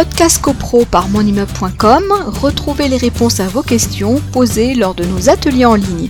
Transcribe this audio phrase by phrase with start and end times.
[0.00, 2.04] Podcast CoPro par monimmeuble.com,
[2.40, 6.08] retrouvez les réponses à vos questions posées lors de nos ateliers en ligne.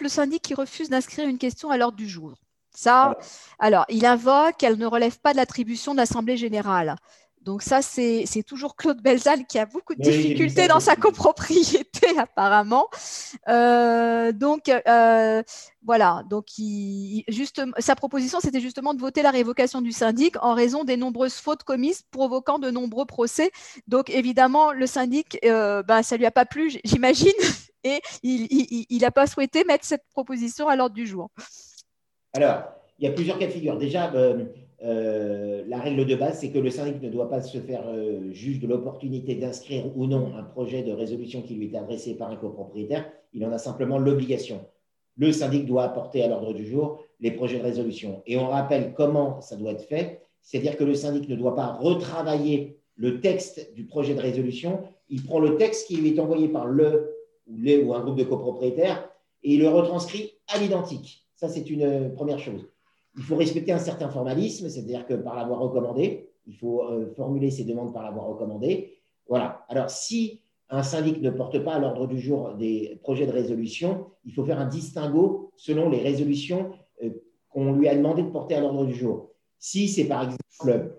[0.00, 2.34] Le syndic qui refuse d'inscrire une question à l'ordre du jour.
[2.70, 3.18] Ça,
[3.58, 6.94] alors, il invoque qu'elle ne relève pas de l'attribution de l'Assemblée générale.
[7.42, 11.82] Donc ça, c'est toujours Claude Belzal qui a beaucoup de difficultés dans sa copropriété
[12.18, 12.88] apparemment.
[13.48, 15.42] Euh, donc euh,
[15.82, 17.24] voilà, donc il,
[17.78, 21.64] sa proposition, c'était justement de voter la révocation du syndic en raison des nombreuses fautes
[21.64, 23.50] commises provoquant de nombreux procès.
[23.86, 27.32] Donc évidemment, le syndic, euh, ben, ça lui a pas plu, j'imagine,
[27.84, 31.30] et il n'a pas souhaité mettre cette proposition à l'ordre du jour.
[32.34, 32.62] Alors,
[32.98, 33.78] il y a plusieurs cas de figure.
[33.78, 34.12] Déjà,
[34.84, 37.84] euh, euh, la règle de base, c'est que le syndic ne doit pas se faire
[37.88, 42.14] euh, juge de l'opportunité d'inscrire ou non un projet de résolution qui lui est adressé
[42.14, 43.10] par un copropriétaire.
[43.34, 44.64] Il en a simplement l'obligation.
[45.16, 48.22] Le syndic doit apporter à l'ordre du jour les projets de résolution.
[48.26, 50.22] Et on rappelle comment ça doit être fait.
[50.42, 54.84] C'est-à-dire que le syndic ne doit pas retravailler le texte du projet de résolution.
[55.08, 57.14] Il prend le texte qui lui est envoyé par le
[57.48, 59.10] ou les ou un groupe de copropriétaires
[59.42, 61.26] et il le retranscrit à l'identique.
[61.34, 62.68] Ça, c'est une première chose.
[63.16, 67.12] Il faut respecter un certain formalisme, c'est-à-dire que par la voie recommandée, il faut euh,
[67.16, 68.98] formuler ses demandes par la voie recommandée.
[69.28, 69.64] Voilà.
[69.68, 74.06] Alors, si un syndic ne porte pas à l'ordre du jour des projets de résolution,
[74.24, 76.70] il faut faire un distinguo selon les résolutions
[77.02, 77.10] euh,
[77.50, 79.30] qu'on lui a demandé de porter à l'ordre du jour.
[79.58, 80.96] Si c'est par exemple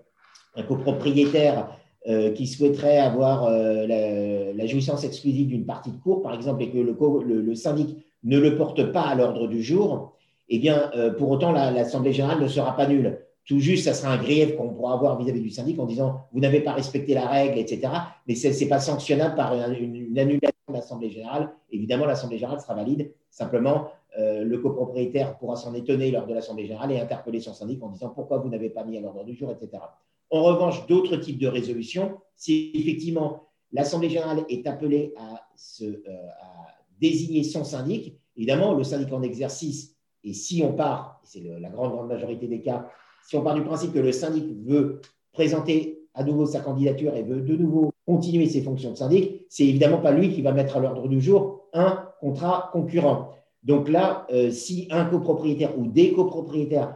[0.54, 1.76] un copropriétaire
[2.08, 6.78] euh, qui souhaiterait avoir la, jouissance exclusive d'une partie de cours, par exemple, et que
[6.78, 10.16] le syndic ne le porte pas à l'ordre du jour,
[10.50, 13.20] eh bien, euh, pour autant, l'Assemblée générale ne sera pas nulle.
[13.46, 16.40] Tout juste, ça sera un grief qu'on pourra avoir vis-à-vis du syndic en disant vous
[16.40, 17.92] n'avez pas respecté la règle, etc.
[18.26, 21.52] Mais ce n'est pas sanctionnable par une, annulation de l'Assemblée générale.
[21.70, 23.12] Évidemment, l'Assemblée générale sera valide.
[23.30, 27.82] Simplement, euh, le copropriétaire pourra s'en étonner lors de l'Assemblée générale et interpeller son syndic
[27.82, 29.82] en disant pourquoi vous n'avez pas mis à l'ordre du jour, etc.
[30.30, 35.46] En revanche, d'autres types de résolutions, si effectivement l'Assemblée générale est appelée à,
[35.82, 35.96] euh,
[36.40, 36.66] à
[37.00, 41.92] désigner son syndic, évidemment, le syndic en exercice et si on part, c'est la grande,
[41.92, 42.88] grande majorité des cas,
[43.26, 45.00] si on part du principe que le syndic veut
[45.32, 49.64] présenter à nouveau sa candidature et veut de nouveau continuer ses fonctions de syndic, c'est
[49.64, 53.30] évidemment pas lui qui va mettre à l'ordre du jour un contrat concurrent.
[53.62, 56.94] Donc là, euh, si un copropriétaire ou des copropriétaires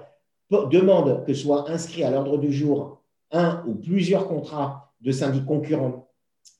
[0.50, 6.08] demandent que soit inscrit à l'ordre du jour un ou plusieurs contrats de syndic concurrents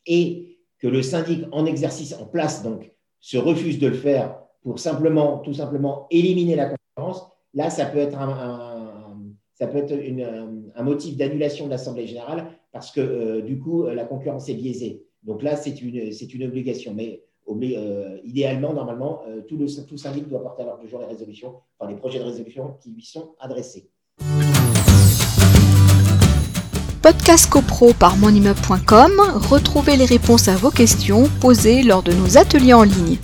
[0.07, 4.79] et que le syndic en exercice en place donc se refuse de le faire pour
[4.79, 8.73] simplement, tout simplement éliminer la concurrence, là, ça peut être un,
[10.83, 15.05] motif d'annulation de l'Assemblée générale parce que euh, du coup, la concurrence est biaisée.
[15.23, 16.93] Donc là, c'est une, obligation.
[16.95, 21.01] Mais euh, idéalement, normalement, euh, tout, le, tout syndic doit porter à l'ordre du jour
[21.01, 23.91] les résolutions, enfin les projets de résolution qui lui sont adressés.
[27.03, 29.13] Podcast CoPro par monimmeuble.com,
[29.51, 33.19] retrouvez les réponses à vos questions posées lors de nos ateliers en ligne.